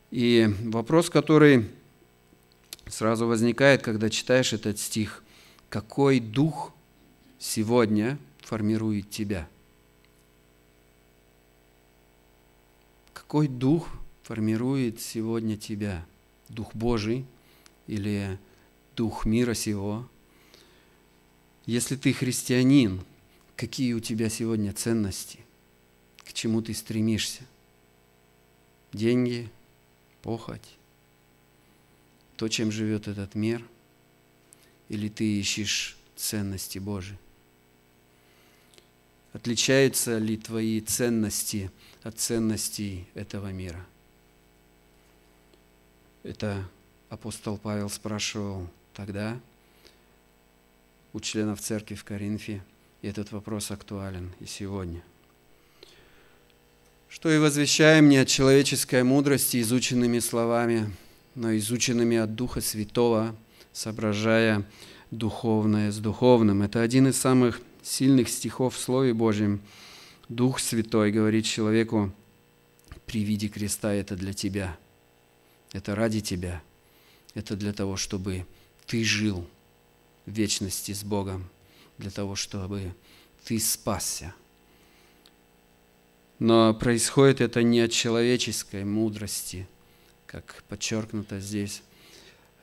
[0.09, 1.69] И вопрос, который
[2.87, 5.23] сразу возникает, когда читаешь этот стих,
[5.69, 6.73] какой дух
[7.37, 9.47] сегодня формирует тебя?
[13.33, 13.89] Какой дух
[14.21, 16.05] формирует сегодня тебя?
[16.49, 17.25] Дух Божий
[17.87, 18.37] или
[18.95, 20.07] дух мира сего?
[21.65, 23.01] Если ты христианин,
[23.55, 25.39] какие у тебя сегодня ценности?
[26.17, 27.41] К чему ты стремишься?
[28.91, 29.49] Деньги,
[30.21, 30.77] похоть,
[32.35, 33.67] то, чем живет этот мир,
[34.89, 37.17] или ты ищешь ценности Божьи?
[39.33, 41.71] Отличаются ли твои ценности
[42.03, 43.85] от ценностей этого мира?
[46.23, 46.63] Это
[47.09, 49.39] апостол Павел спрашивал тогда
[51.13, 52.61] у членов церкви в Коринфе,
[53.01, 55.03] и этот вопрос актуален и сегодня.
[57.09, 60.91] Что и возвещаем не от человеческой мудрости изученными словами,
[61.35, 63.35] но изученными от Духа Святого,
[63.71, 64.65] соображая
[65.11, 66.63] духовное с духовным.
[66.63, 69.61] Это один из самых сильных стихов в Слове Божьем.
[70.29, 72.13] Дух Святой говорит человеку,
[73.05, 74.77] при виде креста это для тебя,
[75.73, 76.61] это ради тебя,
[77.33, 78.45] это для того, чтобы
[78.85, 79.47] ты жил
[80.25, 81.49] в вечности с Богом,
[81.97, 82.93] для того, чтобы
[83.43, 84.33] ты спасся.
[86.39, 89.67] Но происходит это не от человеческой мудрости–
[90.33, 91.83] как подчеркнуто здесь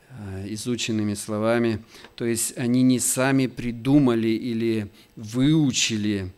[0.09, 1.81] э, изученными словами.
[2.17, 6.33] То есть они не сами придумали или выучили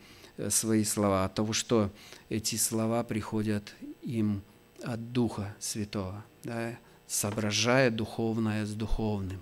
[0.50, 1.92] свои слова, от того, что
[2.30, 4.42] эти слова приходят им
[4.84, 9.40] от Духа Святого, да, соображая духовное с духовным.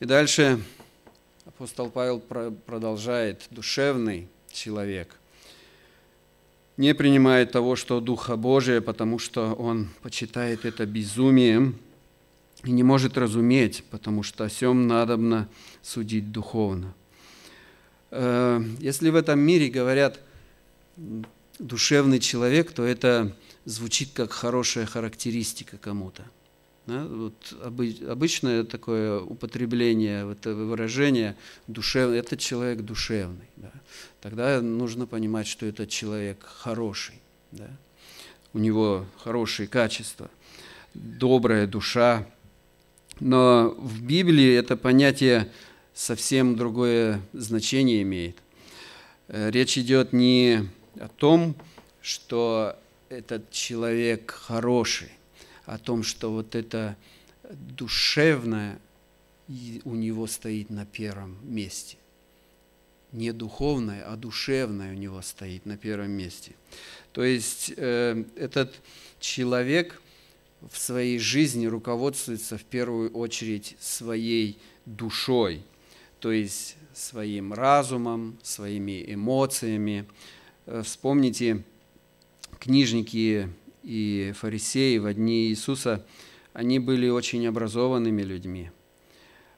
[0.00, 0.62] И дальше
[1.44, 5.16] апостол Павел продолжает, душевный человек–
[6.76, 11.78] не принимает того, что Духа Божия, потому что он почитает это безумием
[12.64, 15.48] и не может разуметь, потому что о сем надобно
[15.82, 16.94] судить духовно.
[18.10, 20.20] Э, если в этом мире говорят
[21.58, 26.24] душевный человек, то это звучит как хорошая характеристика кому-то.
[26.86, 27.04] Да?
[27.04, 27.34] Вот
[28.08, 33.48] обычное такое употребление этого выражения душевный, это человек душевный.
[33.56, 33.72] Да?
[34.20, 37.20] Тогда нужно понимать, что этот человек хороший.
[37.52, 37.68] Да?
[38.52, 40.30] У него хорошие качества,
[40.94, 42.26] добрая душа.
[43.18, 45.50] Но в Библии это понятие
[45.96, 48.36] совсем другое значение имеет.
[49.28, 50.68] Э, речь идет не
[51.00, 51.56] о том,
[52.02, 52.76] что
[53.08, 55.10] этот человек хороший,
[55.64, 56.96] о том, что вот это
[57.50, 58.78] душевное
[59.84, 61.96] у него стоит на первом месте.
[63.12, 66.52] Не духовное, а душевное у него стоит на первом месте.
[67.12, 68.74] То есть э, этот
[69.18, 70.02] человек
[70.60, 75.62] в своей жизни руководствуется в первую очередь своей душой,
[76.26, 80.06] то есть своим разумом, своими эмоциями.
[80.66, 81.62] Э, вспомните,
[82.58, 83.48] книжники
[83.84, 86.04] и фарисеи в дни Иисуса,
[86.52, 88.72] они были очень образованными людьми.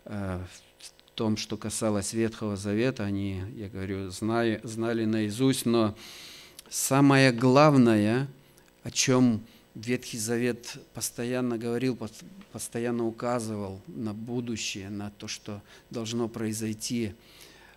[0.04, 0.44] Э,
[0.78, 5.96] в том, что касалось Ветхого Завета, они, я говорю, знали, знали наизусть, но
[6.68, 8.28] самое главное,
[8.82, 9.40] о чем
[9.86, 11.96] Ветхий Завет постоянно говорил,
[12.52, 17.14] постоянно указывал на будущее, на то, что должно произойти,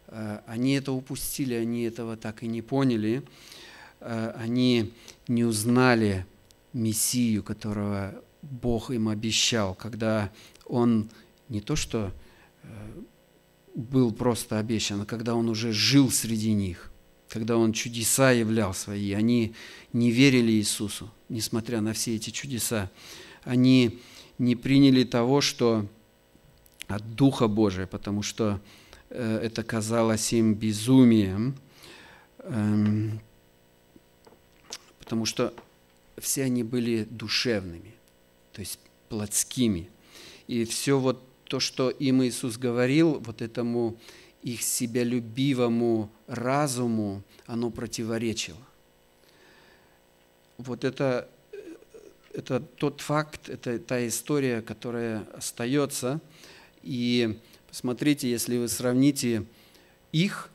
[0.07, 3.21] э, они это упустили, они этого так и не поняли,
[3.99, 4.91] э, они
[5.27, 6.25] не узнали
[6.73, 10.31] Мессию, которого Бог им обещал, когда
[10.65, 11.07] Он
[11.49, 12.11] не то что
[12.63, 12.67] э,
[13.75, 16.90] был просто обещан, а когда Он уже жил среди них,
[17.32, 19.13] когда Он чудеса являл свои.
[19.13, 19.53] Они
[19.93, 22.91] не верили Иисусу, несмотря на все эти чудеса.
[23.43, 24.01] Они
[24.38, 25.88] не приняли того, что
[26.88, 28.59] от Духа Божия, потому что
[29.09, 31.55] э, это казалось им безумием,
[32.39, 33.21] эм,
[34.99, 35.53] потому что
[36.17, 37.93] все они были душевными,
[38.51, 38.77] то есть
[39.07, 39.89] плотскими.
[40.47, 43.97] И все вот то, что им Иисус говорил, вот этому
[44.43, 48.57] их себялюбивому разуму, оно противоречило.
[50.57, 51.27] Вот это,
[52.33, 56.19] это тот факт, это та история, которая остается.
[56.83, 59.45] И посмотрите, если вы сравните
[60.11, 60.49] их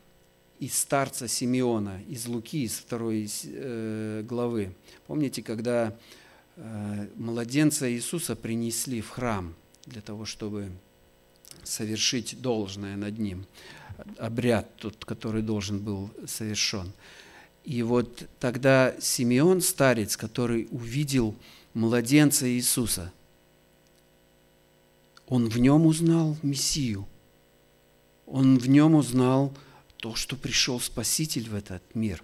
[0.59, 4.75] и старца Симеона из Луки, из второй э, главы.
[5.07, 5.95] Помните, когда
[6.57, 10.71] э, младенца Иисуса принесли в храм для того, чтобы
[11.67, 13.47] совершить должное над ним,
[14.19, 16.93] обряд тот, который должен был совершен.
[17.65, 21.35] И вот тогда Симеон, старец, который увидел
[21.75, 23.13] младенца Иисуса,
[25.27, 27.07] он в нем узнал Мессию.
[28.27, 29.53] Он в нем узнал
[29.97, 32.23] то, что пришел Спаситель в этот мир.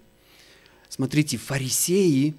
[0.89, 2.35] Смотрите, фарисеи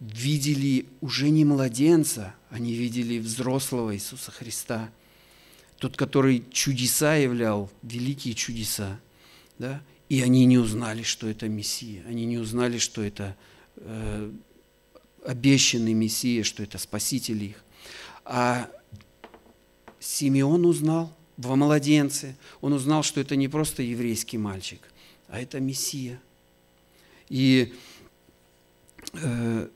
[0.00, 4.90] видели уже не младенца, они видели взрослого Иисуса Христа–
[5.82, 9.00] тот, который чудеса являл, великие чудеса,
[9.58, 13.36] да, и они не узнали, что это Мессия, они не узнали, что это
[13.78, 14.30] э,
[15.26, 17.64] обещанный Мессия, что это Спаситель их.
[18.24, 18.70] А
[19.98, 24.82] Симеон узнал во младенце, он узнал, что это не просто еврейский мальчик,
[25.26, 26.22] а это Мессия.
[27.28, 27.74] И
[29.14, 29.68] э,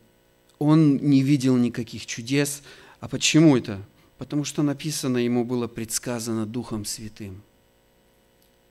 [0.60, 2.62] он не видел никаких чудес.
[3.00, 3.82] А почему это?
[4.18, 7.42] Потому что написано, ему было предсказано Духом Святым.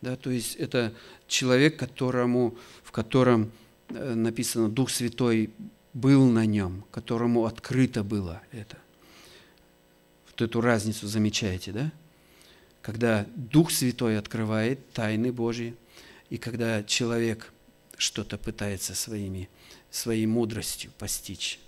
[0.02, 0.93] Да, то есть это
[1.28, 3.52] человек, которому, в котором
[3.89, 5.52] э, написано Дух Святой
[5.93, 8.78] был на нем, которому открыто было это.
[10.28, 11.91] Вот эту разницу замечаете, да?
[12.82, 15.76] Когда Дух Святой открывает тайны Божьи,
[16.30, 17.52] и когда человек
[17.98, 19.50] что-то пытается своими,
[19.89, 21.60] своей мудростью постичь.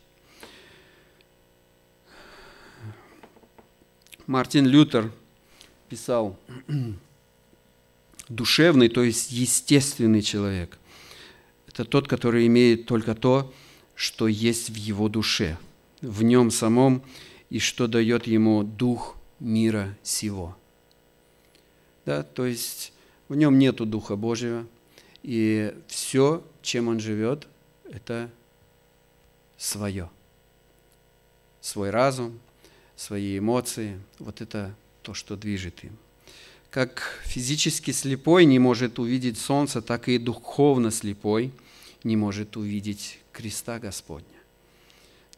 [4.28, 5.09] Мартин Лютер
[5.88, 6.38] писал,
[8.28, 10.78] душевный, то есть естественный человек,
[11.69, 13.53] это тот, который имеет только то,
[13.95, 15.57] что есть в его душе,
[16.01, 17.03] в нем самом,
[17.49, 20.57] и что дает ему дух мира сего.
[22.05, 22.91] Да, то есть
[23.30, 24.67] в нем нету Духа Божьего,
[25.23, 27.47] и все, чем он живет,
[27.89, 28.30] это
[29.57, 30.09] свое.
[31.61, 32.39] Свой разум,
[32.97, 34.01] свои эмоции.
[34.19, 35.95] Вот это то, что движет им.
[36.69, 41.53] Как физически слепой не может увидеть солнце, так и духовно слепой
[42.03, 44.27] не может увидеть креста Господня.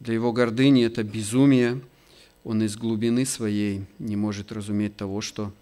[0.00, 1.80] Для его гордыни это безумие.
[2.42, 5.52] Он из глубины своей не может разуметь того, что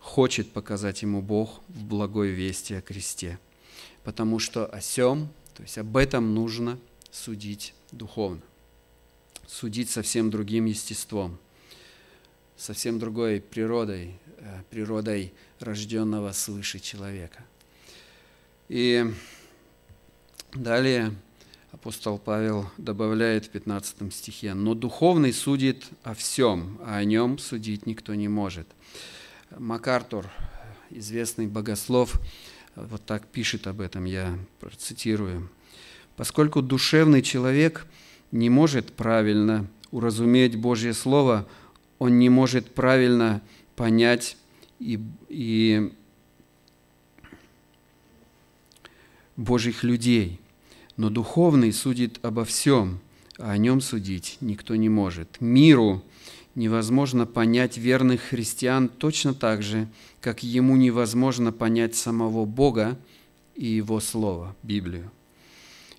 [0.00, 3.38] хочет показать ему Бог в благой вести о кресте.
[4.02, 6.78] Потому что о сем, то есть об этом нужно
[7.12, 8.42] судить духовно
[9.48, 11.38] судить совсем другим естеством,
[12.56, 17.44] совсем другой природой, э, природой рожденного свыше человека.
[18.68, 19.06] И
[20.52, 21.14] далее
[21.72, 27.86] апостол Павел добавляет в 15 стихе, «Но духовный судит о всем, а о нем судить
[27.86, 28.68] никто не может».
[29.56, 30.26] МакАртур,
[30.90, 32.20] известный богослов,
[32.76, 35.50] вот так пишет об этом, я процитирую.
[36.16, 37.86] «Поскольку душевный человек–
[38.30, 41.46] не может правильно уразуметь Божье Слово,
[41.98, 43.42] он не может правильно
[43.76, 44.36] понять
[44.78, 45.92] и, и
[49.36, 50.40] Божьих людей.
[50.96, 53.00] Но духовный судит обо всем,
[53.38, 55.40] а о нем судить никто не может.
[55.40, 56.02] Миру
[56.54, 59.88] невозможно понять верных христиан точно так же,
[60.20, 62.98] как ему невозможно понять самого Бога
[63.54, 65.10] и Его Слово, Библию.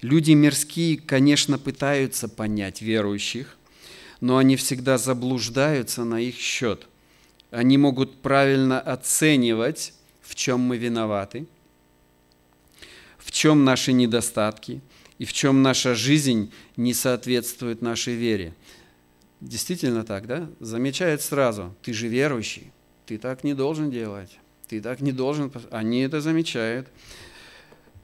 [0.02, 3.58] Люди мирские, конечно, пытаются понять верующих,
[4.22, 6.88] но они всегда заблуждаются на их счет.
[7.52, 11.48] Они могут правильно оценивать, в чем мы виноваты,
[13.18, 14.82] в чем наши недостатки
[15.18, 18.54] и в чем наша жизнь не соответствует нашей вере.
[19.42, 20.50] Действительно так, да?
[20.60, 22.72] Замечают сразу, ты же верующий,
[23.06, 24.38] ты так не должен делать,
[24.68, 25.52] ты так не должен...
[25.72, 26.88] Они это замечают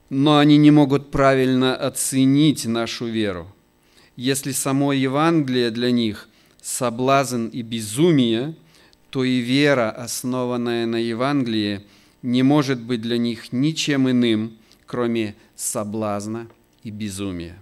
[0.10, 3.48] но они не могут правильно оценить нашу веру.
[4.16, 6.30] Если само Евангелие для них
[6.62, 8.56] соблазн и безумие,
[9.10, 11.86] то и вера, основанная на Евангелии,
[12.22, 16.48] не может быть для них ничем иным, кроме соблазна
[16.84, 17.62] и безумия.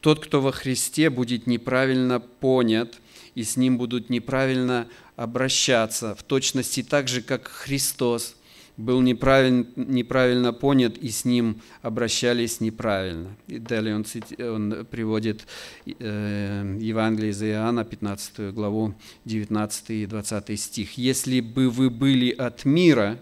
[0.00, 3.00] Тот, кто во Христе будет неправильно понят,
[3.34, 8.35] и с ним будут неправильно обращаться в точности так же, как Христос
[8.76, 13.34] был неправильно, неправильно понят, и с ним обращались неправильно.
[13.46, 14.04] И далее он,
[14.38, 15.46] он приводит
[15.86, 20.98] э, Евангелие из Иоанна, 15 главу, 19 и 20 стих.
[20.98, 23.18] «Если бы вы были от мира,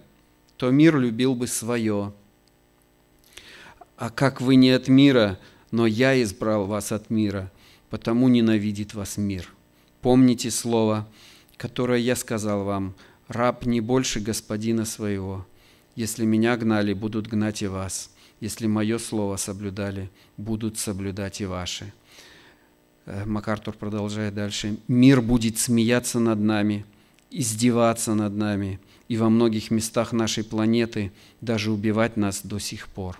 [0.57, 2.13] то мир любил бы свое.
[3.97, 5.39] А как вы не от мира,
[5.71, 7.53] но я избрал вас от мира,
[7.91, 9.49] потому ненавидит вас мир.
[10.01, 11.09] Помните слово,
[11.57, 12.97] которое я сказал вам–
[13.29, 15.47] раб не больше господина своего.
[15.97, 18.11] Если меня гнали, будут гнать и вас.
[18.41, 21.93] Если мое слово соблюдали, будут соблюдать и ваши.
[23.07, 24.77] Э, МакАртур продолжает дальше.
[24.89, 26.85] Мир будет смеяться над нами,
[27.31, 33.19] издеваться над нами и во многих местах нашей планеты даже убивать нас до сих пор.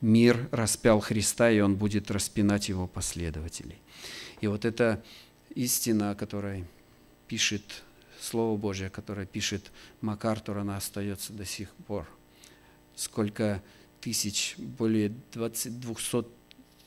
[0.00, 3.78] Мир распял Христа, и он будет распинать его последователей.
[4.40, 5.02] И вот эта
[5.54, 6.64] истина, о которой
[7.28, 7.82] пишет
[8.20, 12.08] Слово Божье, которое пишет МакАртур, она остается до сих пор.
[12.94, 13.62] Сколько
[14.00, 16.26] тысяч, более 20, 200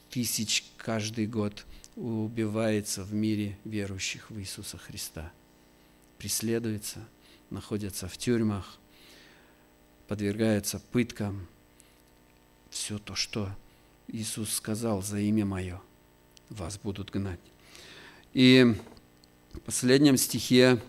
[0.09, 1.65] тысяч каждый год
[1.95, 5.31] убивается в мире верующих в Иисуса Христа.
[6.17, 7.07] Преследуется,
[7.49, 8.79] находятся в тюрьмах,
[10.07, 11.47] подвергаются пыткам.
[12.69, 13.49] Все то, что
[14.07, 15.81] Иисус сказал за имя Мое,
[16.49, 17.39] вас будут гнать.
[18.33, 18.75] И
[19.53, 20.81] в последнем стихе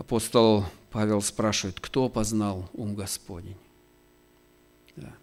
[0.00, 3.56] апостол Павел спрашивает, кто познал ум Господень?
[4.96, 5.14] Да.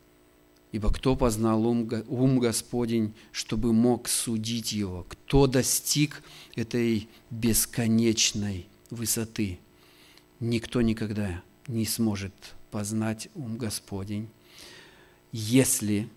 [0.72, 5.06] Ибо кто познал ум, ум Господень, чтобы мог судить его?
[5.10, 6.22] Кто достиг
[6.56, 9.60] этой бесконечной высоты?
[10.40, 12.34] Никто никогда не сможет
[12.70, 14.30] познать ум Господень,
[15.32, 16.08] если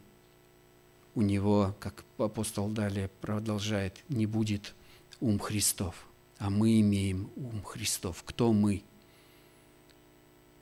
[1.15, 4.75] у него, как апостол далее продолжает, не будет
[5.21, 6.07] ум Христов–
[6.41, 8.23] а мы имеем ум Христов.
[8.25, 8.83] Кто мы?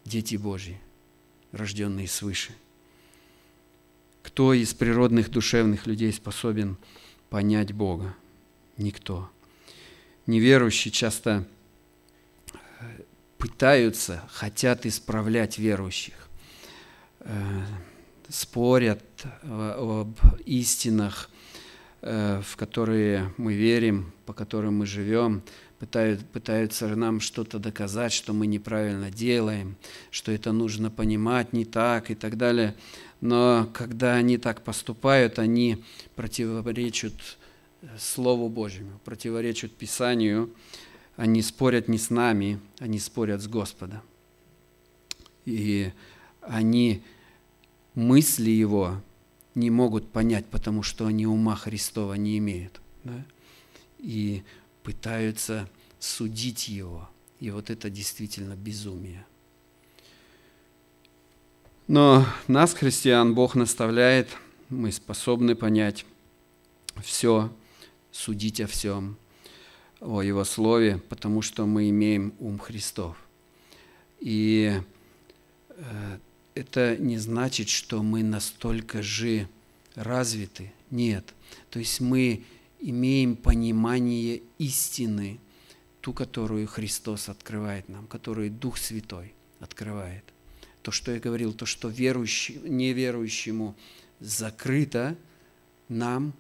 [0.05, 0.81] Дети Божьи,
[1.53, 2.53] рожденные свыше.
[4.23, 6.77] Кто из природных душевных людей способен
[7.31, 8.17] понять Бога?
[8.77, 9.31] Никто.
[10.27, 11.47] Неверующие часто
[12.53, 12.57] э,
[13.39, 16.29] пытаются, хотят исправлять верующих,
[17.21, 17.63] э,
[18.29, 19.05] спорят
[19.43, 21.31] об истинах,
[22.01, 25.43] э, в которые мы верим, по которым мы живем,
[25.79, 29.77] пытают, пытаются нам что-то доказать, что мы неправильно делаем,
[30.11, 32.75] что это нужно понимать не так и так далее.
[33.21, 35.85] Но когда они так поступают, они
[36.17, 37.15] противоречат
[37.83, 40.51] э, Слову Божьему, противоречат Писанию,
[41.17, 44.01] они спорят не с нами, они спорят с Господом.
[45.45, 45.93] И
[46.43, 47.03] они
[47.95, 49.01] мысли Его
[49.55, 52.81] не могут понять, потому что они ума Христова не имеют.
[53.03, 53.25] Да?
[53.99, 54.45] И
[54.89, 55.69] пытаются
[55.99, 57.11] судить его.
[57.41, 59.27] И вот это действительно безумие.
[61.89, 64.31] Но нас, христиан, Бог наставляет,
[64.71, 66.07] мы способны понять
[67.03, 67.53] все,
[68.13, 69.19] судить о всем,
[70.01, 73.15] о Его Слове, потому что мы имеем ум Христов.
[74.21, 74.81] И
[75.69, 76.19] э,
[76.55, 79.49] это не значит, что мы настолько же
[79.97, 80.73] развиты.
[80.91, 81.35] Нет.
[81.69, 82.43] То есть мы
[82.81, 85.41] имеем понимание истины,
[86.01, 90.25] ту, которую Христос открывает нам, которую Дух Святой открывает.
[90.83, 93.77] То, что я говорил, то, что верующий, неверующему
[94.21, 95.17] закрыто,
[95.89, 96.33] нам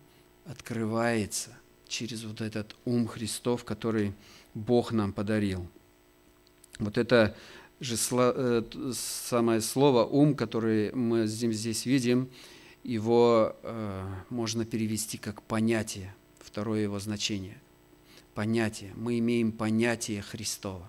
[0.46, 1.50] открывается
[1.86, 4.12] через вот этот ум Христов, который
[4.54, 5.66] Бог нам подарил.
[6.78, 7.36] Вот это
[7.80, 8.62] же э,
[8.92, 12.28] самое слово «ум», которое мы здесь видим,
[12.84, 17.58] его э, можно перевести как понятие второе его значение.
[18.34, 18.92] Понятие.
[18.94, 20.88] Мы имеем понятие Христова.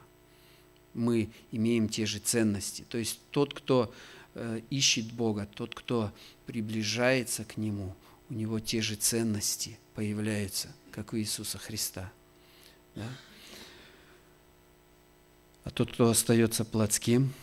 [0.94, 2.86] Мы имеем те же ценности.
[2.90, 3.94] То есть тот, кто
[4.36, 6.12] э, ищет Бога, тот, кто
[6.46, 7.96] приближается к Нему,
[8.30, 12.12] у него те же ценности появляются, как у Иисуса Христа.
[12.96, 13.08] Да?
[15.64, 17.34] А тот, кто остается плотским,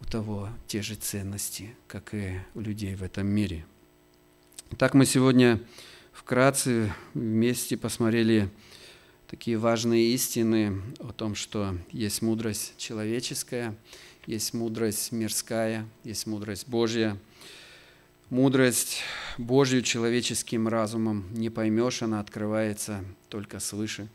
[0.00, 3.64] у того те же ценности, как и у людей в этом мире.
[4.78, 5.60] Так мы сегодня
[6.12, 8.48] вкратце вместе посмотрели
[9.28, 13.74] такие важные истины о том, что есть мудрость человеческая,
[14.26, 17.18] есть мудрость мирская, есть мудрость Божья.
[18.30, 19.00] Мудрость
[19.36, 24.08] Божью человеческим разумом не поймешь, она открывается только свыше.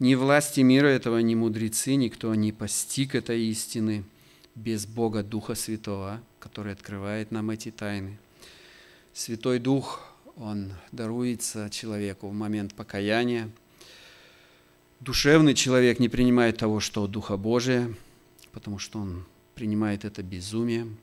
[0.00, 4.04] Ни власти мира этого, ни мудрецы, никто не постиг этой истины
[4.54, 8.18] без Бога Духа Святого, который открывает нам эти тайны.
[9.12, 10.09] Святой Дух
[10.40, 13.50] он даруется человеку в момент покаяния.
[15.00, 17.92] Душевный человек не принимает того, что от Духа Божия,
[18.52, 20.96] потому что он принимает это безумием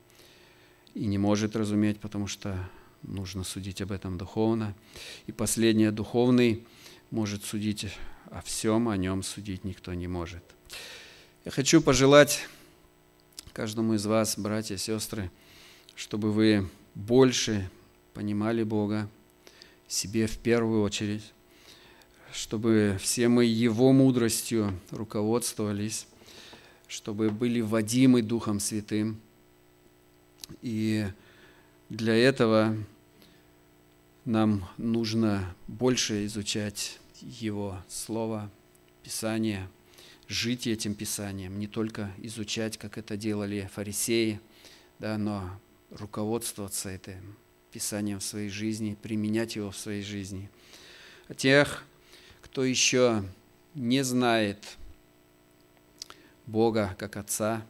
[0.94, 2.58] и не может разуметь, потому что
[3.02, 4.74] нужно судить об этом духовно.
[5.28, 6.66] И последнее, духовный
[7.12, 7.86] может судить
[8.30, 10.42] о всем, о нем судить никто не может.
[11.44, 12.44] Я хочу пожелать
[13.52, 15.30] каждому из вас, братья и сестры,
[15.94, 17.70] чтобы вы больше
[18.14, 19.08] понимали Бога,
[19.88, 21.32] себе в первую очередь,
[22.32, 26.06] чтобы все мы Его мудростью руководствовались,
[26.86, 29.20] чтобы были водимы Духом Святым.
[30.62, 31.06] И
[31.88, 32.76] для этого
[34.24, 38.50] нам нужно больше изучать Его Слово,
[39.02, 39.68] Писание,
[40.28, 44.40] жить этим Писанием, не только изучать, как это делали фарисеи,
[44.98, 45.48] да, но
[45.90, 47.36] руководствоваться этим
[47.78, 50.50] Писанием в своей жизни, применять его в своей жизни.
[51.28, 51.84] А тех,
[52.42, 53.22] кто еще
[53.76, 54.76] не знает
[56.46, 57.64] Бога как Отца,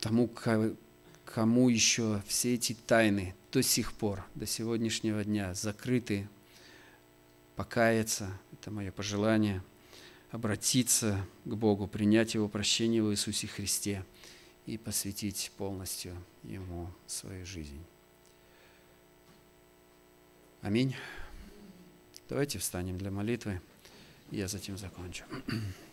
[0.00, 0.28] тому,
[1.24, 6.28] кому еще все эти тайны до сих пор, до сегодняшнего дня закрыты,
[7.56, 9.62] покаяться, это мое пожелание,
[10.30, 14.04] обратиться к Богу, принять Его прощение в Иисусе Христе
[14.66, 17.82] и посвятить полностью Ему свою жизнь.
[20.62, 20.96] Аминь.
[22.28, 23.60] Давайте встанем для молитвы,
[24.30, 25.24] и я затем закончу.